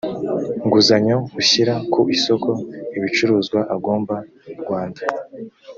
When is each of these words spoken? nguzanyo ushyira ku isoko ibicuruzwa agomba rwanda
nguzanyo 0.65 1.17
ushyira 1.39 1.73
ku 1.91 1.99
isoko 2.15 2.49
ibicuruzwa 2.97 3.59
agomba 3.75 4.15
rwanda 4.61 5.01